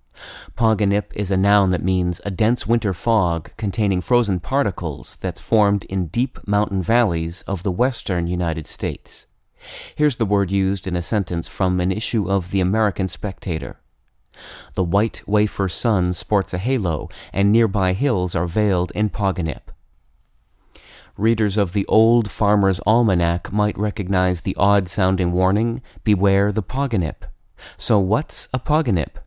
Pogonip 0.56 1.14
is 1.14 1.32
a 1.32 1.38
noun 1.38 1.72
that 1.72 1.84
means 1.84 2.22
a 2.24 2.32
dense 2.32 2.66
winter 2.66 2.94
fog 2.94 3.52
containing 3.58 4.02
frozen 4.02 4.40
particles 4.40 5.18
that's 5.18 5.42
formed 5.42 5.84
in 5.86 6.08
deep 6.08 6.40
mountain 6.48 6.82
valleys 6.82 7.42
of 7.44 7.64
the 7.64 7.72
western 7.72 8.28
United 8.28 8.68
States. 8.68 9.28
Here's 9.96 10.18
the 10.18 10.26
word 10.26 10.52
used 10.52 10.88
in 10.88 10.96
a 10.96 11.02
sentence 11.02 11.48
from 11.48 11.80
an 11.80 11.92
issue 11.92 12.30
of 12.30 12.52
The 12.52 12.62
American 12.62 13.08
Spectator. 13.08 13.80
The 14.76 14.84
white 14.84 15.22
wafer 15.26 15.70
sun 15.70 16.14
sports 16.14 16.54
a 16.54 16.58
halo, 16.58 17.10
and 17.32 17.52
nearby 17.52 17.94
hills 17.94 18.36
are 18.36 18.48
veiled 18.48 18.92
in 18.92 19.10
pogonip. 19.10 19.72
Readers 21.18 21.56
of 21.56 21.72
the 21.72 21.86
Old 21.88 22.30
Farmer's 22.30 22.82
Almanac 22.86 23.52
might 23.52 23.78
recognize 23.78 24.42
the 24.42 24.56
odd 24.58 24.90
sounding 24.90 25.32
warning, 25.32 25.82
Beware 26.04 26.52
the 26.52 26.64
pogonip. 26.64 27.24
So, 27.78 27.98
what's 28.00 28.50
a 28.54 28.60
pogonip? 28.60 29.18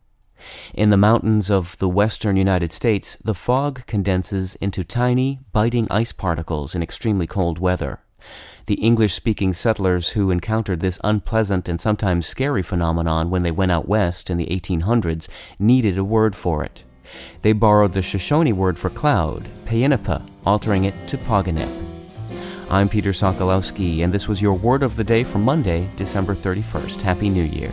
In 0.74 0.90
the 0.90 0.96
mountains 0.96 1.50
of 1.50 1.76
the 1.78 1.88
western 1.88 2.36
United 2.36 2.72
States, 2.72 3.16
the 3.16 3.34
fog 3.34 3.86
condenses 3.86 4.54
into 4.56 4.84
tiny, 4.84 5.40
biting 5.52 5.86
ice 5.90 6.12
particles 6.12 6.74
in 6.74 6.82
extremely 6.82 7.26
cold 7.26 7.58
weather. 7.58 8.00
The 8.66 8.74
English 8.74 9.14
speaking 9.14 9.52
settlers 9.52 10.10
who 10.10 10.30
encountered 10.30 10.80
this 10.80 11.00
unpleasant 11.02 11.68
and 11.68 11.80
sometimes 11.80 12.26
scary 12.26 12.62
phenomenon 12.62 13.30
when 13.30 13.42
they 13.42 13.50
went 13.50 13.72
out 13.72 13.88
west 13.88 14.28
in 14.28 14.36
the 14.36 14.46
1800s 14.46 15.28
needed 15.58 15.96
a 15.96 16.04
word 16.04 16.36
for 16.36 16.62
it. 16.62 16.84
They 17.42 17.52
borrowed 17.52 17.94
the 17.94 18.02
Shoshone 18.02 18.52
word 18.52 18.78
for 18.78 18.90
cloud, 18.90 19.48
payinappih, 19.64 20.22
altering 20.44 20.84
it 20.84 20.94
to 21.08 21.16
Pogonip. 21.16 21.84
I'm 22.70 22.90
Peter 22.90 23.12
Sokolowski, 23.12 24.04
and 24.04 24.12
this 24.12 24.28
was 24.28 24.42
your 24.42 24.52
word 24.52 24.82
of 24.82 24.96
the 24.96 25.04
day 25.04 25.24
for 25.24 25.38
Monday, 25.38 25.88
December 25.96 26.34
31st. 26.34 27.00
Happy 27.00 27.30
New 27.30 27.44
Year. 27.44 27.72